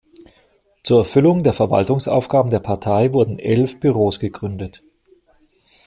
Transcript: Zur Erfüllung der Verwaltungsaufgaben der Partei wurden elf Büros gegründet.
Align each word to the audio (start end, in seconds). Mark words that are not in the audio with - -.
Zur 0.83 0.97
Erfüllung 0.97 1.43
der 1.43 1.53
Verwaltungsaufgaben 1.53 2.49
der 2.49 2.57
Partei 2.59 3.13
wurden 3.13 3.37
elf 3.37 3.79
Büros 3.79 4.19
gegründet. 4.19 4.81